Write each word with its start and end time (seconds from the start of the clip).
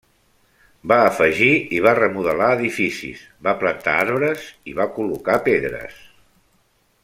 Va 0.91 0.95
afegir 1.09 1.49
i 1.79 1.81
va 1.87 1.93
remodelar 1.99 2.47
edificis, 2.57 3.21
va 3.49 3.55
plantar 3.61 3.95
arbres 4.07 4.49
i 4.73 4.75
va 4.81 4.89
col·locar 4.97 5.41
pedres. 5.51 6.05